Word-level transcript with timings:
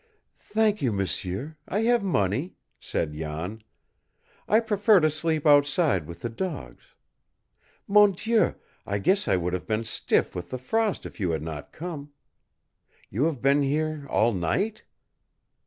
"Thank 0.49 0.81
you, 0.81 0.91
m'sieur 0.91 1.57
I 1.67 1.81
have 1.81 2.01
money," 2.03 2.55
said 2.79 3.13
Jan. 3.13 3.61
"I 4.47 4.59
prefer 4.59 4.99
to 4.99 5.11
sleep 5.11 5.45
outside 5.45 6.07
with 6.07 6.21
the 6.21 6.27
dogs. 6.29 6.95
Mon 7.87 8.13
Dieu, 8.13 8.55
I 8.83 8.97
guess 8.97 9.27
I 9.27 9.37
would 9.37 9.53
have 9.53 9.67
been 9.67 9.85
stiff 9.85 10.33
with 10.33 10.49
the 10.49 10.57
frost 10.57 11.05
if 11.05 11.19
you 11.19 11.29
had 11.29 11.43
not 11.43 11.71
come. 11.71 12.11
You 13.11 13.25
have 13.25 13.43
been 13.43 13.61
here 13.61 14.07
all 14.09 14.33
night?" 14.33 14.85